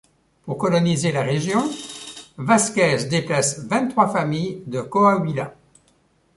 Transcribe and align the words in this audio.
Pour 0.45 0.57
coloniser 0.57 1.11
la 1.11 1.21
région, 1.21 1.63
Vázquez 2.35 3.05
déplace 3.07 3.59
vingt-trois 3.67 4.09
familles 4.09 4.63
de 4.65 4.81
Coahuila. 4.81 5.53